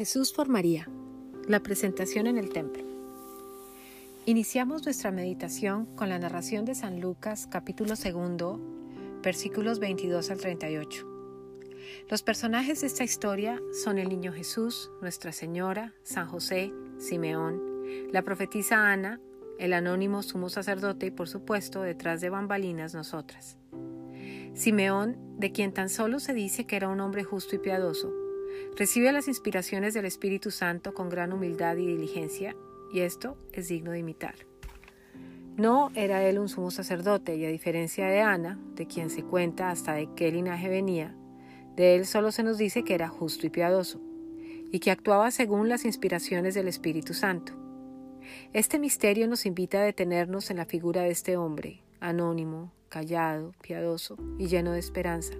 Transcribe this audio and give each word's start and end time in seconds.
Jesús 0.00 0.32
por 0.32 0.48
María. 0.48 0.88
La 1.46 1.60
presentación 1.60 2.26
en 2.26 2.38
el 2.38 2.48
templo. 2.48 2.82
Iniciamos 4.24 4.82
nuestra 4.86 5.10
meditación 5.10 5.84
con 5.94 6.08
la 6.08 6.18
narración 6.18 6.64
de 6.64 6.74
San 6.74 7.02
Lucas 7.02 7.46
capítulo 7.46 7.96
segundo, 7.96 8.58
versículos 9.22 9.78
22 9.78 10.30
al 10.30 10.38
38. 10.38 11.06
Los 12.08 12.22
personajes 12.22 12.80
de 12.80 12.86
esta 12.86 13.04
historia 13.04 13.60
son 13.74 13.98
el 13.98 14.08
niño 14.08 14.32
Jesús, 14.32 14.90
Nuestra 15.02 15.32
Señora, 15.32 15.92
San 16.02 16.28
José, 16.28 16.72
Simeón, 16.96 17.60
la 18.10 18.22
profetisa 18.22 18.90
Ana, 18.90 19.20
el 19.58 19.74
anónimo 19.74 20.22
sumo 20.22 20.48
sacerdote 20.48 21.04
y 21.04 21.10
por 21.10 21.28
supuesto 21.28 21.82
detrás 21.82 22.22
de 22.22 22.30
bambalinas 22.30 22.94
nosotras. 22.94 23.58
Simeón, 24.54 25.18
de 25.38 25.52
quien 25.52 25.74
tan 25.74 25.90
solo 25.90 26.20
se 26.20 26.32
dice 26.32 26.64
que 26.64 26.76
era 26.76 26.88
un 26.88 27.00
hombre 27.00 27.22
justo 27.22 27.54
y 27.54 27.58
piadoso, 27.58 28.29
Recibe 28.76 29.12
las 29.12 29.28
inspiraciones 29.28 29.94
del 29.94 30.04
Espíritu 30.04 30.50
Santo 30.50 30.94
con 30.94 31.08
gran 31.08 31.32
humildad 31.32 31.76
y 31.76 31.86
diligencia, 31.86 32.56
y 32.92 33.00
esto 33.00 33.36
es 33.52 33.68
digno 33.68 33.90
de 33.92 33.98
imitar. 33.98 34.34
No 35.56 35.90
era 35.94 36.24
él 36.26 36.38
un 36.38 36.48
sumo 36.48 36.70
sacerdote, 36.70 37.36
y 37.36 37.44
a 37.44 37.50
diferencia 37.50 38.06
de 38.06 38.20
Ana, 38.20 38.58
de 38.74 38.86
quien 38.86 39.10
se 39.10 39.22
cuenta 39.22 39.70
hasta 39.70 39.94
de 39.94 40.08
qué 40.16 40.30
linaje 40.32 40.68
venía, 40.68 41.14
de 41.76 41.96
él 41.96 42.06
solo 42.06 42.32
se 42.32 42.42
nos 42.42 42.58
dice 42.58 42.84
que 42.84 42.94
era 42.94 43.08
justo 43.08 43.46
y 43.46 43.50
piadoso, 43.50 44.00
y 44.72 44.78
que 44.78 44.90
actuaba 44.90 45.30
según 45.30 45.68
las 45.68 45.84
inspiraciones 45.84 46.54
del 46.54 46.68
Espíritu 46.68 47.14
Santo. 47.14 47.52
Este 48.52 48.78
misterio 48.78 49.26
nos 49.28 49.46
invita 49.46 49.80
a 49.80 49.84
detenernos 49.84 50.50
en 50.50 50.58
la 50.58 50.66
figura 50.66 51.02
de 51.02 51.10
este 51.10 51.36
hombre, 51.36 51.82
anónimo, 52.00 52.72
callado, 52.88 53.52
piadoso 53.60 54.16
y 54.38 54.46
lleno 54.46 54.72
de 54.72 54.78
esperanza 54.78 55.34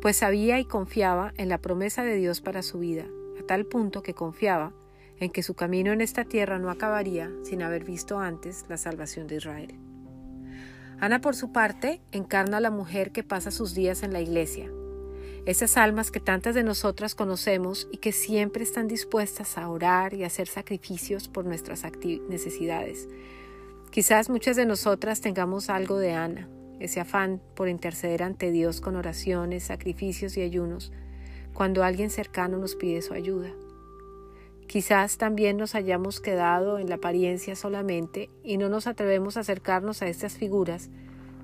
pues 0.00 0.16
sabía 0.16 0.58
y 0.58 0.64
confiaba 0.64 1.32
en 1.36 1.48
la 1.48 1.58
promesa 1.58 2.04
de 2.04 2.16
Dios 2.16 2.40
para 2.40 2.62
su 2.62 2.78
vida, 2.78 3.06
a 3.38 3.42
tal 3.46 3.66
punto 3.66 4.02
que 4.02 4.14
confiaba 4.14 4.72
en 5.18 5.30
que 5.30 5.42
su 5.42 5.54
camino 5.54 5.92
en 5.92 6.00
esta 6.00 6.24
tierra 6.24 6.58
no 6.58 6.70
acabaría 6.70 7.30
sin 7.42 7.62
haber 7.62 7.84
visto 7.84 8.18
antes 8.18 8.64
la 8.68 8.76
salvación 8.76 9.26
de 9.26 9.36
Israel. 9.36 9.74
Ana, 10.98 11.20
por 11.20 11.36
su 11.36 11.52
parte, 11.52 12.00
encarna 12.12 12.56
a 12.56 12.60
la 12.60 12.70
mujer 12.70 13.12
que 13.12 13.22
pasa 13.22 13.50
sus 13.50 13.74
días 13.74 14.02
en 14.02 14.12
la 14.12 14.20
iglesia, 14.20 14.70
esas 15.44 15.76
almas 15.76 16.10
que 16.10 16.20
tantas 16.20 16.54
de 16.54 16.64
nosotras 16.64 17.14
conocemos 17.14 17.86
y 17.92 17.98
que 17.98 18.12
siempre 18.12 18.64
están 18.64 18.88
dispuestas 18.88 19.58
a 19.58 19.68
orar 19.68 20.14
y 20.14 20.24
hacer 20.24 20.48
sacrificios 20.48 21.28
por 21.28 21.44
nuestras 21.44 21.84
necesidades. 22.28 23.08
Quizás 23.90 24.28
muchas 24.28 24.56
de 24.56 24.66
nosotras 24.66 25.20
tengamos 25.20 25.70
algo 25.70 25.98
de 25.98 26.12
Ana, 26.12 26.48
ese 26.80 27.00
afán 27.00 27.40
por 27.54 27.68
interceder 27.68 28.22
ante 28.22 28.50
Dios 28.50 28.80
con 28.80 28.96
oraciones, 28.96 29.64
sacrificios 29.64 30.36
y 30.36 30.42
ayunos, 30.42 30.92
cuando 31.54 31.82
alguien 31.82 32.10
cercano 32.10 32.58
nos 32.58 32.74
pide 32.74 33.02
su 33.02 33.14
ayuda. 33.14 33.50
Quizás 34.66 35.16
también 35.16 35.56
nos 35.56 35.74
hayamos 35.74 36.20
quedado 36.20 36.78
en 36.78 36.88
la 36.88 36.96
apariencia 36.96 37.54
solamente 37.54 38.28
y 38.42 38.58
no 38.58 38.68
nos 38.68 38.86
atrevemos 38.86 39.36
a 39.36 39.40
acercarnos 39.40 40.02
a 40.02 40.08
estas 40.08 40.36
figuras, 40.36 40.90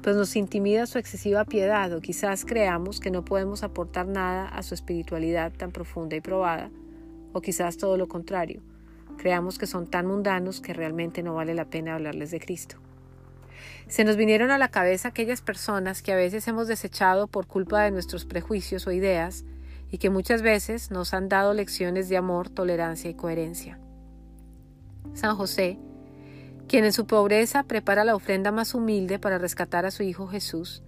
pues 0.02 0.16
nos 0.16 0.34
intimida 0.34 0.86
su 0.86 0.98
excesiva 0.98 1.44
piedad 1.44 1.92
o 1.92 2.00
quizás 2.00 2.44
creamos 2.44 2.98
que 2.98 3.12
no 3.12 3.24
podemos 3.24 3.62
aportar 3.62 4.08
nada 4.08 4.48
a 4.48 4.62
su 4.64 4.74
espiritualidad 4.74 5.52
tan 5.52 5.70
profunda 5.70 6.16
y 6.16 6.20
probada, 6.20 6.70
o 7.32 7.40
quizás 7.40 7.76
todo 7.76 7.96
lo 7.96 8.08
contrario, 8.08 8.60
creamos 9.16 9.58
que 9.58 9.68
son 9.68 9.86
tan 9.86 10.06
mundanos 10.06 10.60
que 10.60 10.74
realmente 10.74 11.22
no 11.22 11.34
vale 11.34 11.54
la 11.54 11.66
pena 11.66 11.94
hablarles 11.94 12.32
de 12.32 12.40
Cristo. 12.40 12.76
Se 13.88 14.04
nos 14.04 14.16
vinieron 14.16 14.50
a 14.50 14.58
la 14.58 14.68
cabeza 14.68 15.08
aquellas 15.08 15.42
personas 15.42 16.02
que 16.02 16.12
a 16.12 16.16
veces 16.16 16.46
hemos 16.48 16.68
desechado 16.68 17.26
por 17.26 17.46
culpa 17.46 17.82
de 17.82 17.90
nuestros 17.90 18.24
prejuicios 18.24 18.86
o 18.86 18.92
ideas 18.92 19.44
y 19.90 19.98
que 19.98 20.10
muchas 20.10 20.42
veces 20.42 20.90
nos 20.90 21.12
han 21.14 21.28
dado 21.28 21.52
lecciones 21.52 22.08
de 22.08 22.16
amor, 22.16 22.48
tolerancia 22.48 23.10
y 23.10 23.14
coherencia. 23.14 23.78
San 25.14 25.36
José, 25.36 25.78
quien 26.66 26.84
en 26.84 26.92
su 26.92 27.06
pobreza 27.06 27.64
prepara 27.64 28.04
la 28.04 28.14
ofrenda 28.14 28.50
más 28.50 28.74
humilde 28.74 29.18
para 29.18 29.38
rescatar 29.38 29.84
a 29.84 29.90
su 29.90 30.02
Hijo 30.02 30.26
Jesús, 30.28 30.82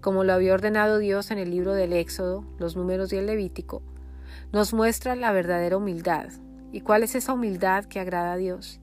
como 0.00 0.24
lo 0.24 0.32
había 0.32 0.54
ordenado 0.54 0.98
Dios 0.98 1.30
en 1.30 1.38
el 1.38 1.50
libro 1.50 1.72
del 1.72 1.92
Éxodo, 1.92 2.44
los 2.58 2.76
números 2.76 3.12
y 3.12 3.16
el 3.16 3.26
Levítico, 3.26 3.82
nos 4.52 4.74
muestra 4.74 5.14
la 5.14 5.32
verdadera 5.32 5.76
humildad. 5.76 6.28
¿Y 6.72 6.82
cuál 6.82 7.02
es 7.02 7.14
esa 7.14 7.32
humildad 7.32 7.84
que 7.86 8.00
agrada 8.00 8.32
a 8.32 8.36
Dios? 8.36 8.79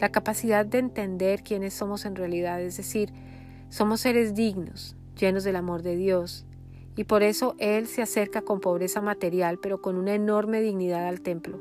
La 0.00 0.10
capacidad 0.10 0.66
de 0.66 0.78
entender 0.78 1.42
quiénes 1.42 1.74
somos 1.74 2.04
en 2.04 2.16
realidad, 2.16 2.60
es 2.62 2.76
decir, 2.76 3.12
somos 3.68 4.00
seres 4.00 4.34
dignos, 4.34 4.96
llenos 5.18 5.44
del 5.44 5.56
amor 5.56 5.82
de 5.82 5.96
Dios, 5.96 6.46
y 6.96 7.04
por 7.04 7.22
eso 7.22 7.54
Él 7.58 7.86
se 7.86 8.02
acerca 8.02 8.42
con 8.42 8.60
pobreza 8.60 9.02
material, 9.02 9.58
pero 9.58 9.82
con 9.82 9.96
una 9.96 10.14
enorme 10.14 10.60
dignidad 10.60 11.06
al 11.06 11.20
templo. 11.20 11.60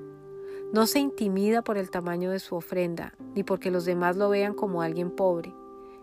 No 0.73 0.87
se 0.87 0.99
intimida 0.99 1.61
por 1.61 1.77
el 1.77 1.89
tamaño 1.89 2.31
de 2.31 2.39
su 2.39 2.55
ofrenda, 2.55 3.13
ni 3.35 3.43
porque 3.43 3.71
los 3.71 3.85
demás 3.85 4.17
lo 4.17 4.29
vean 4.29 4.53
como 4.53 4.81
alguien 4.81 5.11
pobre. 5.11 5.53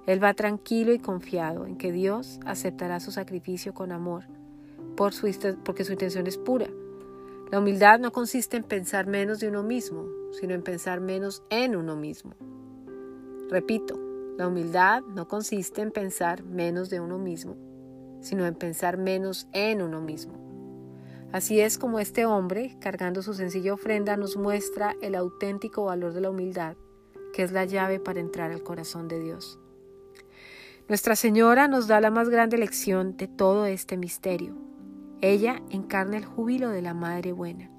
Él 0.06 0.22
va 0.22 0.34
tranquilo 0.34 0.92
y 0.92 0.98
confiado 0.98 1.66
en 1.66 1.76
que 1.76 1.92
Dios 1.92 2.40
aceptará 2.44 3.00
su 3.00 3.12
sacrificio 3.12 3.72
con 3.72 3.92
amor, 3.92 4.24
por 4.96 5.12
su, 5.12 5.30
porque 5.64 5.84
su 5.84 5.92
intención 5.92 6.26
es 6.26 6.38
pura. 6.38 6.68
La 7.52 7.58
humildad 7.58 7.98
no 7.98 8.12
consiste 8.12 8.56
en 8.56 8.62
pensar 8.62 9.06
menos 9.06 9.38
de 9.38 9.48
uno 9.48 9.62
mismo, 9.62 10.06
sino 10.32 10.54
en 10.54 10.62
pensar 10.62 11.02
menos 11.02 11.42
en 11.50 11.76
uno 11.76 11.96
mismo. 11.96 12.34
Repito, 13.50 14.00
la 14.38 14.48
humildad 14.48 15.02
no 15.02 15.28
consiste 15.28 15.82
en 15.82 15.90
pensar 15.90 16.44
menos 16.44 16.88
de 16.88 17.00
uno 17.00 17.18
mismo, 17.18 17.58
sino 18.22 18.46
en 18.46 18.54
pensar 18.54 18.96
menos 18.96 19.48
en 19.52 19.82
uno 19.82 20.00
mismo. 20.00 20.32
Así 21.30 21.60
es 21.60 21.76
como 21.76 21.98
este 21.98 22.24
hombre, 22.24 22.78
cargando 22.80 23.20
su 23.20 23.34
sencilla 23.34 23.74
ofrenda, 23.74 24.16
nos 24.16 24.38
muestra 24.38 24.96
el 25.02 25.14
auténtico 25.14 25.84
valor 25.84 26.14
de 26.14 26.22
la 26.22 26.30
humildad, 26.30 26.76
que 27.34 27.42
es 27.42 27.52
la 27.52 27.66
llave 27.66 28.00
para 28.00 28.20
entrar 28.20 28.50
al 28.50 28.62
corazón 28.62 29.08
de 29.08 29.20
Dios. 29.20 29.60
Nuestra 30.88 31.16
Señora 31.16 31.68
nos 31.68 31.86
da 31.86 32.00
la 32.00 32.10
más 32.10 32.30
grande 32.30 32.56
lección 32.56 33.18
de 33.18 33.28
todo 33.28 33.66
este 33.66 33.98
misterio. 33.98 34.71
Ella 35.22 35.62
encarna 35.70 36.18
el 36.18 36.26
júbilo 36.26 36.68
de 36.68 36.82
la 36.82 36.92
Madre 36.92 37.32
Buena 37.32 37.70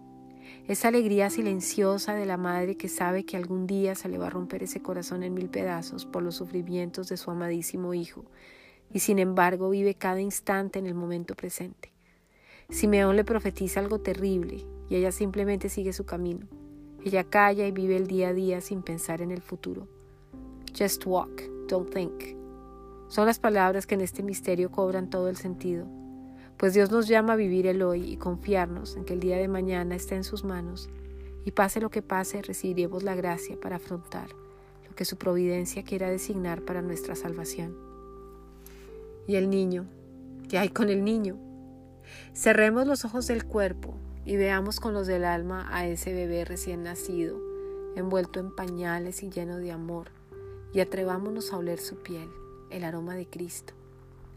esa 0.68 0.88
alegría 0.88 1.30
silenciosa 1.30 2.14
de 2.16 2.26
la 2.26 2.38
madre 2.38 2.78
que 2.78 2.88
sabe 2.88 3.26
que 3.26 3.36
algún 3.36 3.68
día 3.68 3.96
se 3.96 4.08
le 4.08 4.18
va 4.18 4.28
a 4.28 4.30
romper 4.30 4.64
ese 4.64 4.82
corazón 4.82 5.24
en 5.24 5.34
mil 5.34 5.50
pedazos 5.50 6.06
por 6.06 6.24
los 6.24 6.36
sufrimientos 6.36 7.10
de 7.10 7.18
su 7.18 7.32
amadísimo 7.32 7.94
hijo, 7.94 8.24
y 8.94 9.00
sin 9.00 9.20
embargo 9.20 9.70
vive 9.70 9.96
cada 9.96 10.22
instante 10.22 10.80
en 10.80 10.88
el 10.88 10.94
momento 10.94 11.36
presente. 11.36 11.92
Simeón 12.70 13.18
le 13.18 13.26
profetiza 13.26 13.82
algo 13.82 14.00
terrible 14.00 14.66
y 14.90 14.96
ella 14.96 15.12
simplemente 15.12 15.68
sigue 15.68 15.92
su 15.92 16.06
camino. 16.06 16.48
Ella 17.04 17.26
calla 17.26 17.68
y 17.68 17.72
vive 17.72 17.98
el 17.98 18.08
día 18.08 18.30
a 18.30 18.34
día 18.34 18.62
sin 18.62 18.84
pensar 18.84 19.22
en 19.22 19.32
el 19.32 19.42
futuro. 19.42 19.90
Just 20.78 21.06
walk, 21.06 21.42
don't 21.68 21.94
think. 21.94 22.38
Son 23.10 23.26
las 23.26 23.40
palabras 23.40 23.86
que 23.86 23.96
en 23.96 24.02
este 24.02 24.24
misterio 24.24 24.72
cobran 24.72 25.10
todo 25.10 25.28
el 25.28 25.36
sentido 25.36 25.86
pues 26.58 26.74
Dios 26.74 26.92
nos 26.92 27.08
llama 27.08 27.34
a 27.34 27.38
vivir 27.38 27.68
el 27.68 27.82
hoy 27.82 28.12
y 28.12 28.18
confiarnos 28.18 28.96
en 28.96 29.06
que 29.06 29.14
el 29.14 29.20
día 29.20 29.38
de 29.38 29.48
mañana 29.48 29.96
está 29.96 30.16
en 30.16 30.24
sus 30.24 30.44
manos 30.44 30.90
y 31.46 31.52
pase 31.52 31.82
lo 31.82 31.90
que 31.90 32.02
pase 32.02 32.42
recibiremos 32.42 33.04
la 33.04 33.16
gracia 33.16 33.60
para 33.60 33.78
afrontar 33.78 34.30
lo 34.88 34.96
que 34.96 35.06
su 35.06 35.18
providencia 35.18 35.84
quiera 35.84 36.10
designar 36.10 36.62
para 36.62 36.82
nuestra 36.82 37.16
salvación. 37.16 37.76
Y 39.28 39.36
el 39.36 39.50
niño, 39.50 39.88
¿qué 40.50 40.58
hay 40.58 40.70
con 40.70 40.90
el 40.90 41.04
niño? 41.04 41.38
Cerremos 42.34 42.86
los 42.86 43.06
ojos 43.06 43.28
del 43.28 43.46
cuerpo 43.46 43.96
y 44.26 44.36
veamos 44.38 44.80
con 44.80 44.94
los 44.94 45.08
del 45.08 45.26
alma 45.26 45.68
a 45.72 45.88
ese 45.88 46.14
bebé 46.14 46.46
recién 46.46 46.84
nacido, 46.84 47.40
envuelto 47.96 48.40
en 48.40 48.56
pañales 48.56 49.24
y 49.24 49.30
lleno 49.30 49.58
de 49.58 49.72
amor, 49.72 50.12
y 50.74 50.80
atrevámonos 50.80 51.52
a 51.52 51.58
oler 51.58 51.80
su 51.80 51.98
piel, 51.98 52.30
el 52.70 52.84
aroma 52.84 53.16
de 53.16 53.28
Cristo. 53.28 53.74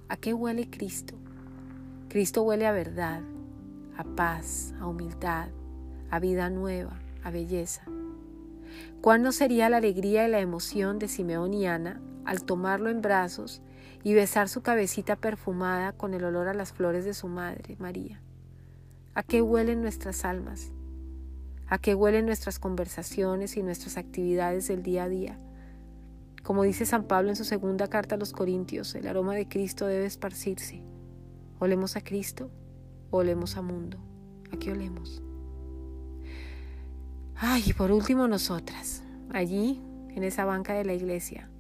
¿A 0.09 0.17
qué 0.17 0.35
huele 0.35 0.71
Cristo? 0.71 1.15
Cristo 2.17 2.45
huele 2.45 2.67
a 2.67 2.73
verdad, 2.73 3.21
a 3.95 4.03
paz, 4.03 4.73
a 4.81 4.87
humildad, 4.87 5.51
a 6.11 6.19
vida 6.19 6.49
nueva, 6.49 6.99
a 7.23 7.31
belleza. 7.31 7.83
¿Cuál 9.03 9.21
no 9.21 9.33
sería 9.33 9.69
la 9.69 9.77
alegría 9.77 10.27
y 10.27 10.31
la 10.31 10.41
emoción 10.41 10.99
de 10.99 11.09
Simeón 11.09 11.53
y 11.53 11.67
Ana 11.67 12.01
al 12.25 12.43
tomarlo 12.43 12.89
en 12.89 13.03
brazos 13.03 13.61
y 14.03 14.15
besar 14.15 14.49
su 14.49 14.63
cabecita 14.63 15.17
perfumada 15.17 15.93
con 15.93 16.15
el 16.15 16.25
olor 16.25 16.49
a 16.49 16.55
las 16.55 16.73
flores 16.73 17.05
de 17.05 17.13
su 17.13 17.29
madre, 17.29 17.77
María? 17.79 18.23
¿A 19.13 19.23
qué 19.23 19.43
huelen 19.43 19.83
nuestras 19.83 20.25
almas? 20.25 20.73
¿A 21.67 21.77
qué 21.77 21.95
huelen 21.95 22.25
nuestras 22.25 22.59
conversaciones 22.59 23.59
y 23.59 23.63
nuestras 23.63 23.99
actividades 23.99 24.69
del 24.69 24.83
día 24.83 25.05
a 25.05 25.09
día? 25.11 25.39
Como 26.43 26.63
dice 26.63 26.87
San 26.87 27.05
Pablo 27.05 27.29
en 27.29 27.37
su 27.37 27.45
segunda 27.45 27.89
carta 27.89 28.15
a 28.15 28.19
los 28.19 28.33
Corintios, 28.33 28.95
el 28.95 29.07
aroma 29.07 29.35
de 29.35 29.49
Cristo 29.49 29.87
debe 29.87 30.07
esparcirse 30.07 30.83
¿Olemos 31.59 31.97
a 31.97 32.03
Cristo 32.03 32.51
olemos 33.11 33.57
a 33.57 33.63
mundo? 33.63 33.99
¿A 34.53 34.57
qué 34.57 34.73
olemos? 34.73 35.23
Ay, 37.35 37.65
y 37.67 37.73
por 37.73 37.93
último 37.93 38.29
nosotras, 38.29 39.03
allí, 39.31 39.81
en 40.11 40.23
esa 40.23 40.45
banca 40.45 40.75
de 40.75 40.85
la 40.85 40.95
iglesia, 40.95 41.51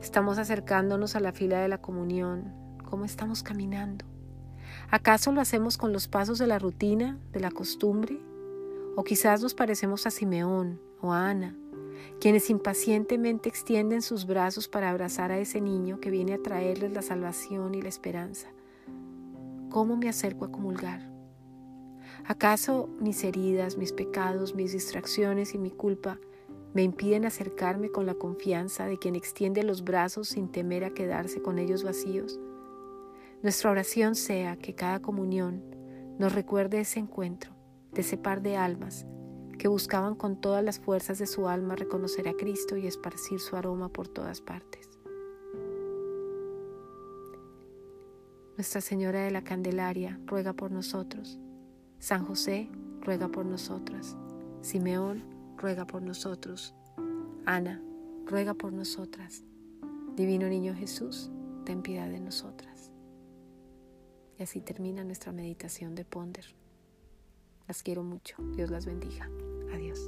estamos 0.00 0.38
acercándonos 0.38 1.16
a 1.16 1.20
la 1.20 1.32
fila 1.32 1.60
de 1.60 1.68
la 1.68 1.78
comunión. 1.78 2.52
¿Cómo 2.84 3.04
estamos 3.04 3.42
caminando? 3.42 4.04
¿Acaso 4.90 5.32
lo 5.32 5.40
hacemos 5.40 5.76
con 5.76 5.92
los 5.92 6.08
pasos 6.08 6.38
de 6.38 6.46
la 6.46 6.58
rutina, 6.58 7.18
de 7.32 7.40
la 7.40 7.50
costumbre? 7.50 8.18
O 8.96 9.04
quizás 9.04 9.42
nos 9.42 9.54
parecemos 9.54 10.06
a 10.06 10.10
Simeón 10.10 10.80
o 11.00 11.12
a 11.12 11.28
Ana, 11.28 11.54
quienes 12.20 12.48
impacientemente 12.48 13.48
extienden 13.48 14.02
sus 14.02 14.26
brazos 14.26 14.68
para 14.68 14.90
abrazar 14.90 15.32
a 15.32 15.38
ese 15.38 15.60
niño 15.60 16.00
que 16.00 16.10
viene 16.10 16.34
a 16.34 16.42
traerles 16.42 16.92
la 16.92 17.02
salvación 17.02 17.74
y 17.74 17.82
la 17.82 17.88
esperanza. 17.88 18.48
¿Cómo 19.74 19.96
me 19.96 20.08
acerco 20.08 20.44
a 20.44 20.52
comulgar? 20.52 21.00
¿Acaso 22.26 22.88
mis 23.00 23.24
heridas, 23.24 23.76
mis 23.76 23.92
pecados, 23.92 24.54
mis 24.54 24.70
distracciones 24.70 25.52
y 25.52 25.58
mi 25.58 25.72
culpa 25.72 26.20
me 26.74 26.84
impiden 26.84 27.24
acercarme 27.24 27.90
con 27.90 28.06
la 28.06 28.14
confianza 28.14 28.86
de 28.86 28.98
quien 28.98 29.16
extiende 29.16 29.64
los 29.64 29.82
brazos 29.82 30.28
sin 30.28 30.46
temer 30.46 30.84
a 30.84 30.94
quedarse 30.94 31.42
con 31.42 31.58
ellos 31.58 31.82
vacíos? 31.82 32.38
Nuestra 33.42 33.72
oración 33.72 34.14
sea 34.14 34.54
que 34.54 34.76
cada 34.76 35.02
comunión 35.02 35.64
nos 36.20 36.36
recuerde 36.36 36.78
ese 36.78 37.00
encuentro, 37.00 37.50
de 37.90 38.02
ese 38.02 38.16
par 38.16 38.42
de 38.42 38.56
almas 38.56 39.06
que 39.58 39.66
buscaban 39.66 40.14
con 40.14 40.40
todas 40.40 40.62
las 40.62 40.78
fuerzas 40.78 41.18
de 41.18 41.26
su 41.26 41.48
alma 41.48 41.74
reconocer 41.74 42.28
a 42.28 42.34
Cristo 42.34 42.76
y 42.76 42.86
esparcir 42.86 43.40
su 43.40 43.56
aroma 43.56 43.88
por 43.88 44.06
todas 44.06 44.40
partes. 44.40 44.93
Nuestra 48.64 48.80
Señora 48.80 49.20
de 49.20 49.30
la 49.30 49.44
Candelaria 49.44 50.18
ruega 50.24 50.54
por 50.54 50.70
nosotros. 50.70 51.38
San 51.98 52.24
José 52.24 52.70
ruega 53.02 53.28
por 53.28 53.44
nosotras. 53.44 54.16
Simeón 54.62 55.22
ruega 55.58 55.86
por 55.86 56.00
nosotros. 56.00 56.74
Ana 57.44 57.82
ruega 58.24 58.54
por 58.54 58.72
nosotras. 58.72 59.44
Divino 60.16 60.48
Niño 60.48 60.74
Jesús, 60.74 61.30
ten 61.66 61.82
piedad 61.82 62.08
de 62.08 62.20
nosotras. 62.20 62.90
Y 64.38 64.44
así 64.44 64.62
termina 64.62 65.04
nuestra 65.04 65.30
meditación 65.30 65.94
de 65.94 66.06
Ponder. 66.06 66.46
Las 67.68 67.82
quiero 67.82 68.02
mucho. 68.02 68.36
Dios 68.56 68.70
las 68.70 68.86
bendiga. 68.86 69.28
Adiós. 69.74 70.00